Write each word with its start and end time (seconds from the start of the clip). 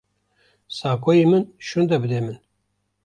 Saqoyê 0.77 1.25
min 1.29 1.43
şûnde 1.67 1.97
bide 2.01 2.19
min. 2.25 2.37